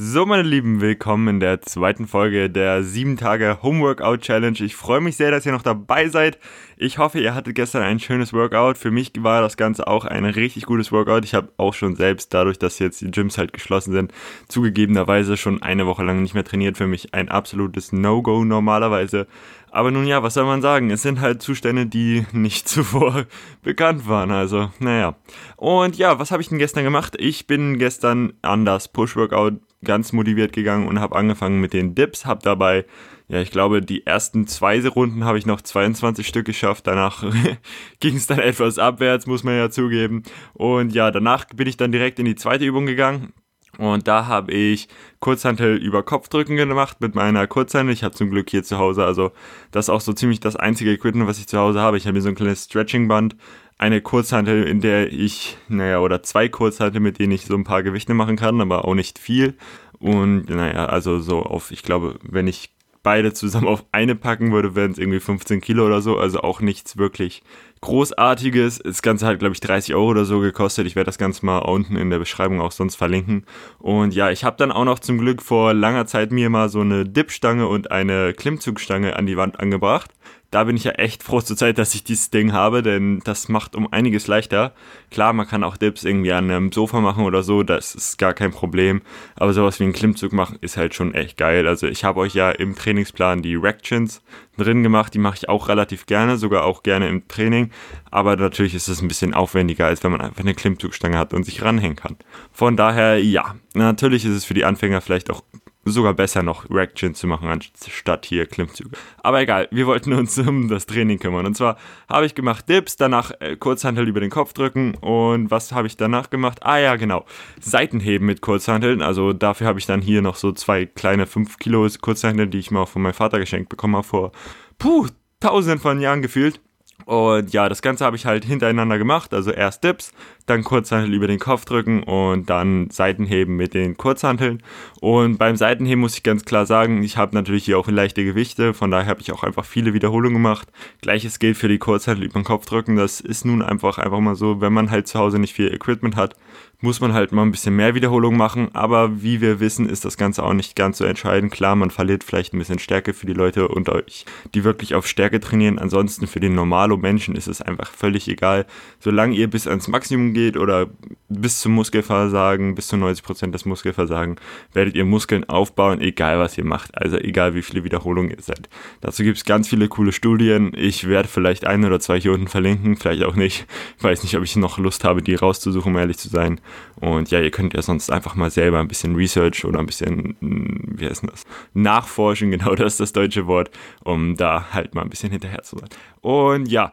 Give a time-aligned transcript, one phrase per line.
[0.00, 4.56] So, meine Lieben, willkommen in der zweiten Folge der 7 Tage Homeworkout Challenge.
[4.60, 6.38] Ich freue mich sehr, dass ihr noch dabei seid.
[6.76, 8.78] Ich hoffe, ihr hattet gestern ein schönes Workout.
[8.78, 11.24] Für mich war das Ganze auch ein richtig gutes Workout.
[11.24, 14.12] Ich habe auch schon selbst, dadurch, dass jetzt die Gyms halt geschlossen sind,
[14.46, 16.76] zugegebenerweise schon eine Woche lang nicht mehr trainiert.
[16.76, 19.26] Für mich ein absolutes No-Go normalerweise.
[19.72, 20.90] Aber nun ja, was soll man sagen?
[20.90, 23.24] Es sind halt Zustände, die nicht zuvor
[23.64, 24.30] bekannt waren.
[24.30, 25.16] Also, naja.
[25.56, 27.16] Und ja, was habe ich denn gestern gemacht?
[27.18, 32.26] Ich bin gestern an das Push-Workout ganz motiviert gegangen und habe angefangen mit den Dips,
[32.26, 32.84] habe dabei,
[33.28, 37.24] ja, ich glaube, die ersten zwei Runden habe ich noch 22 Stück geschafft, danach
[38.00, 40.22] ging es dann etwas abwärts, muss man ja zugeben.
[40.54, 43.32] Und ja, danach bin ich dann direkt in die zweite Übung gegangen.
[43.76, 44.88] Und da habe ich
[45.20, 47.92] Kurzhantel über Kopfdrücken gemacht mit meiner Kurzhantel.
[47.92, 49.30] Ich habe zum Glück hier zu Hause, also
[49.70, 51.96] das ist auch so ziemlich das einzige Equipment, was ich zu Hause habe.
[51.96, 53.36] Ich habe hier so ein kleines Stretchingband,
[53.78, 57.82] eine Kurzhantel, in der ich, naja, oder zwei Kurzhantel, mit denen ich so ein paar
[57.82, 59.54] Gewichte machen kann, aber auch nicht viel.
[60.00, 62.70] Und naja, also so auf, ich glaube, wenn ich
[63.04, 66.60] beide zusammen auf eine packen würde, wären es irgendwie 15 Kilo oder so, also auch
[66.60, 67.42] nichts wirklich
[67.80, 68.80] Großartiges.
[68.84, 70.86] Das Ganze hat, glaube ich, 30 Euro oder so gekostet.
[70.86, 73.46] Ich werde das Ganze mal unten in der Beschreibung auch sonst verlinken.
[73.78, 76.80] Und ja, ich habe dann auch noch zum Glück vor langer Zeit mir mal so
[76.80, 80.10] eine Dipstange und eine Klimmzugstange an die Wand angebracht
[80.50, 83.48] da bin ich ja echt froh zur Zeit, dass ich dieses Ding habe, denn das
[83.48, 84.72] macht um einiges leichter.
[85.10, 88.32] Klar, man kann auch Dips irgendwie an einem Sofa machen oder so, das ist gar
[88.32, 89.02] kein Problem.
[89.36, 91.68] Aber sowas wie ein Klimmzug machen ist halt schon echt geil.
[91.68, 94.22] Also ich habe euch ja im Trainingsplan die Reactions
[94.56, 97.70] drin gemacht, die mache ich auch relativ gerne, sogar auch gerne im Training.
[98.10, 101.44] Aber natürlich ist es ein bisschen aufwendiger, als wenn man einfach eine Klimmzugstange hat und
[101.44, 102.16] sich ranhängen kann.
[102.52, 105.42] Von daher, ja, natürlich ist es für die Anfänger vielleicht auch
[105.90, 108.90] sogar besser noch Reaction zu machen, anstatt hier Klimmzüge.
[109.22, 111.46] Aber egal, wir wollten uns um das Training kümmern.
[111.46, 111.76] Und zwar
[112.08, 115.96] habe ich gemacht Dips, danach äh, Kurzhantel über den Kopf drücken und was habe ich
[115.96, 116.58] danach gemacht?
[116.62, 117.24] Ah ja, genau,
[117.60, 119.02] Seitenheben mit Kurzhanteln.
[119.02, 122.70] Also dafür habe ich dann hier noch so zwei kleine 5 Kilo Kurzhantel, die ich
[122.70, 124.32] mal von meinem Vater geschenkt bekommen habe vor,
[124.78, 125.06] puh,
[125.40, 126.60] tausenden von Jahren gefühlt.
[127.08, 129.32] Und ja, das Ganze habe ich halt hintereinander gemacht.
[129.32, 130.12] Also erst Dips,
[130.44, 134.62] dann Kurzhantel über den Kopf drücken und dann Seitenheben mit den Kurzhanteln.
[135.00, 138.74] Und beim Seitenheben muss ich ganz klar sagen, ich habe natürlich hier auch leichte Gewichte,
[138.74, 140.68] von daher habe ich auch einfach viele Wiederholungen gemacht.
[141.00, 142.96] Gleiches gilt für die Kurzhantel über den Kopf drücken.
[142.96, 146.14] Das ist nun einfach einfach mal so, wenn man halt zu Hause nicht viel Equipment
[146.14, 146.34] hat,
[146.80, 148.68] muss man halt mal ein bisschen mehr Wiederholung machen.
[148.74, 151.52] Aber wie wir wissen, ist das Ganze auch nicht ganz so entscheidend.
[151.52, 155.06] Klar, man verliert vielleicht ein bisschen Stärke für die Leute unter euch, die wirklich auf
[155.06, 155.78] Stärke trainieren.
[155.78, 156.54] Ansonsten für den
[156.98, 158.66] Normalo-Menschen ist es einfach völlig egal.
[159.00, 160.86] Solange ihr bis ans Maximum geht oder
[161.28, 164.36] bis zum Muskelversagen, bis zu 90% des Muskelversagen,
[164.72, 166.96] werdet ihr Muskeln aufbauen, egal was ihr macht.
[166.96, 168.68] Also egal wie viele Wiederholungen ihr seid.
[169.00, 170.72] Dazu gibt es ganz viele coole Studien.
[170.74, 173.66] Ich werde vielleicht ein oder zwei hier unten verlinken, vielleicht auch nicht.
[173.98, 176.60] Ich weiß nicht, ob ich noch Lust habe, die rauszusuchen, um ehrlich zu sein.
[176.96, 180.36] Und ja, ihr könnt ja sonst einfach mal selber ein bisschen Research oder ein bisschen,
[180.40, 181.44] wie heißt das?
[181.74, 183.70] Nachforschen, genau das ist das deutsche Wort,
[184.04, 185.88] um da halt mal ein bisschen hinterher zu sein.
[186.20, 186.87] Und ja,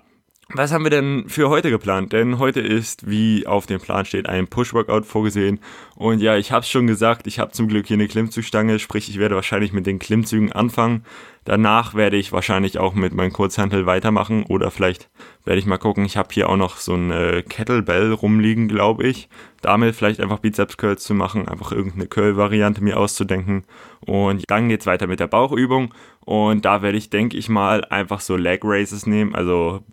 [0.53, 2.13] was haben wir denn für heute geplant?
[2.13, 5.59] Denn heute ist, wie auf dem Plan steht, ein Push-Workout vorgesehen.
[5.95, 9.09] Und ja, ich habe es schon gesagt, ich habe zum Glück hier eine Klimmzugstange, sprich
[9.09, 11.03] ich werde wahrscheinlich mit den Klimmzügen anfangen.
[11.45, 15.09] Danach werde ich wahrscheinlich auch mit meinem Kurzhantel weitermachen oder vielleicht
[15.45, 16.03] werde ich mal gucken.
[16.03, 19.29] Ich habe hier auch noch so eine Kettlebell rumliegen, glaube ich.
[19.61, 23.63] Damit vielleicht einfach Bizeps Curls zu machen, einfach irgendeine Curl-Variante mir auszudenken.
[24.07, 25.93] Und dann geht's weiter mit der Bauchübung.
[26.21, 29.83] Und da werde ich, denke ich mal, einfach so Leg Raises nehmen, also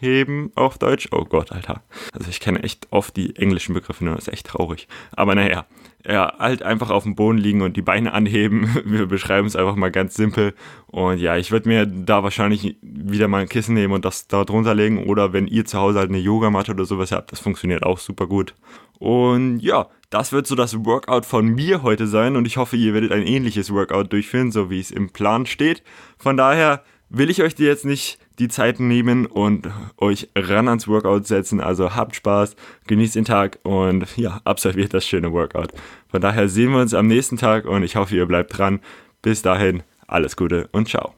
[0.00, 1.08] Beinheben auf Deutsch.
[1.12, 1.82] Oh Gott, Alter.
[2.12, 4.88] Also ich kenne echt oft die englischen Begriffe, nur das ist echt traurig.
[5.12, 5.66] Aber naja,
[6.06, 8.76] ja, halt einfach auf dem Boden liegen und die Beine anheben.
[8.84, 10.54] Wir beschreiben es einfach mal ganz simpel.
[10.86, 14.44] Und ja, ich würde mir da wahrscheinlich wieder mal ein Kissen nehmen und das da
[14.44, 15.04] drunter legen.
[15.04, 18.26] Oder wenn ihr zu Hause halt eine Yogamatte oder sowas habt, das funktioniert auch super
[18.26, 18.54] gut.
[18.98, 22.36] Und ja, das wird so das Workout von mir heute sein.
[22.36, 25.82] Und ich hoffe, ihr werdet ein ähnliches Workout durchführen, so wie es im Plan steht.
[26.18, 31.26] Von daher will ich euch jetzt nicht die Zeit nehmen und euch ran ans Workout
[31.26, 31.60] setzen.
[31.60, 35.72] Also habt Spaß, genießt den Tag und ja, absolviert das schöne Workout.
[36.08, 38.80] Von daher sehen wir uns am nächsten Tag und ich hoffe, ihr bleibt dran.
[39.22, 41.14] Bis dahin, alles Gute und ciao.